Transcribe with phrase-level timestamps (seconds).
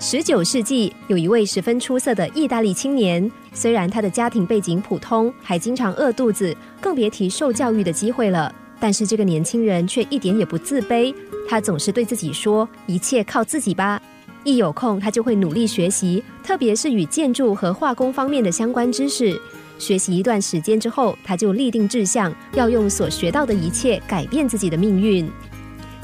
[0.00, 8.54] 十九世纪，有一位十分出色的意大利青年，虽然他的家庭背景普通，还经常饿肚子，更别提受教育的机会了。
[8.78, 11.12] 但是这个年轻人却一点也不自卑，
[11.48, 14.00] 他总是对自己说：“一切靠自己吧。”
[14.44, 19.38] 一有空，他就会努力学习，特别是与建筑和化工方面的相关知识。
[19.80, 25.28] 学习一段时间之后，他就立定志向，要用所学到的一切改变自己的命运。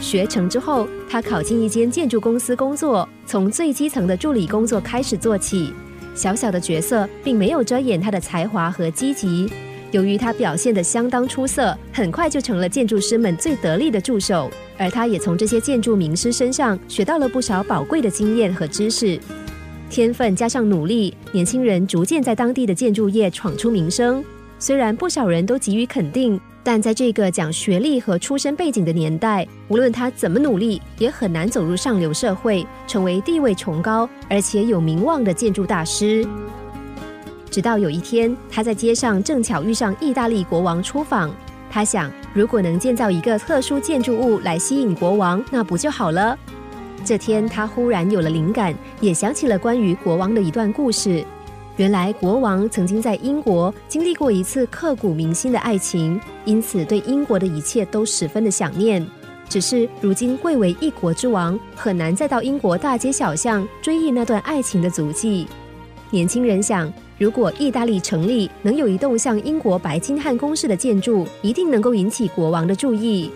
[0.00, 5.72] 学成之后，他考进一间建筑公司工作，从最基层的助理工作开始做起。
[6.14, 9.50] 小小的角色并没有遮掩他的才华和积极。
[9.90, 14.50] 由于他表现得相当出色，很快就成了建筑师们最得力的助手。
[14.76, 19.18] 而他也从这些建筑名师身上学到了不少宝贵的经验和知识。
[19.89, 24.25] 天分加上努力，年轻人逐渐在当地的建筑业闯出名声。
[24.59, 26.40] 虽然不少人都给予肯定。
[26.67, 36.27] 但在这个讲学历和出身背景的年代，无论他怎么努力，也很难走入上流社会，成为地位崇高而且有名望的建筑大师。
[37.51, 41.31] 直到有一天，他在街上正巧遇上意大利国王出访，
[41.71, 46.37] 他想，如果能建造一个特殊建筑物来吸引国王，那不就好了？
[47.05, 51.23] 这天，他忽然有了灵感，也想起了关于国王的一段故事。
[51.77, 59.05] 原来国王曾经在英国经历过一次刻骨铭心的爱情，因此对英国的一切都十分的想念。
[59.48, 65.48] 只是如今贵为一国之王，很难再到英国大街小巷追忆那段爱情的足迹。
[66.11, 73.33] 年轻人想，如果意大利成立，能有一栋像英国白金汉宫式的建筑，一定能够引起国王的注意。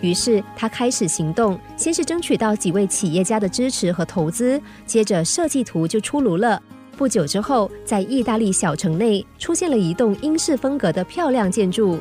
[0.00, 6.60] 于是他开始行动，先是争取到几位企业家的支持和投资，接着设计图就出炉了。
[7.00, 11.98] 不久之后，在意大利小城内出现了一栋英式风格的漂亮建筑。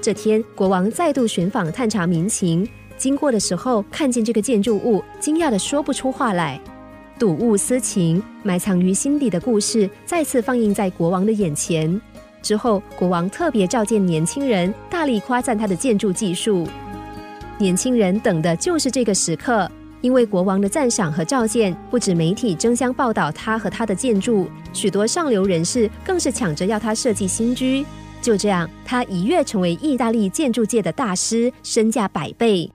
[0.00, 2.64] 这天，国王再度寻访探查民情，
[2.96, 6.60] 经过的时候看见这个建筑物，惊讶的说不出话来。
[7.18, 12.00] 睹物思情，埋藏于心底的故事再次放映在国王的眼前。
[12.42, 16.64] 之后，国王特别召见年轻人，大力夸赞他的建筑技术。
[17.58, 19.68] 年轻人等的就是这个时刻。
[20.02, 27.86] 因为国王的赞赏和召见，不止媒体争相报道他和他的建筑，许多上流人士更是抢着要他设计新居。
[28.20, 32.70] 就这样，他一跃成为意大利建筑界的大师，身价百倍。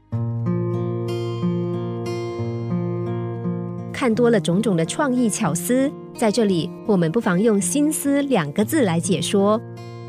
[3.91, 9.59] 看多了种种的创意巧思，在这里，我们不妨用“心思”两个字来解说。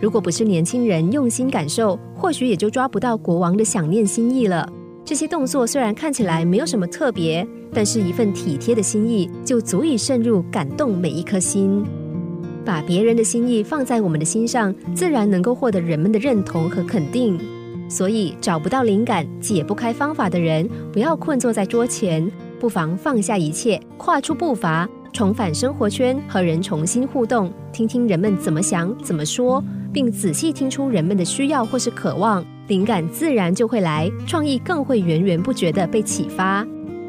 [0.00, 4.68] 如果不是年轻人用心感受，或许也就抓不到国王的想念心意了。
[5.08, 11.82] 这些动作虽然看起来没有什么特别，但是一份体贴的心意就足以渗入感动每一颗心。
[12.62, 17.40] 把别人的心意放在我们的心上，自然能够获得人们的认同和肯定。
[17.88, 22.30] 所以，找不到灵感、解不开方法的人，不要困坐在桌前，
[22.60, 32.44] 不妨放下一切，跨出步伐，重返生活圈，和人重新互动，听听人们怎么想、怎么说，并仔细听出人们的需要或是渴望。
[32.68, 36.66] 灵感自然就会来，创意更会源源不绝的被启发。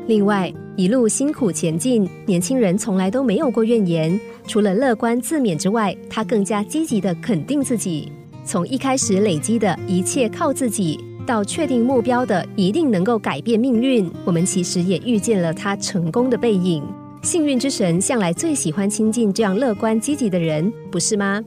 [0.07, 4.17] 另外，一路辛苦前进，年轻人从来都没有过怨言。
[4.47, 8.09] 除了乐观自勉之外，他更加积极的肯定自己。
[8.45, 16.81] 从一开始累积的一切靠自己，到确定目标的一定能够改变命运，我们其实也遇见了他成功的背影。
[17.21, 21.43] 幸运之神向来最喜欢亲近这样乐观积极的人，不是吗？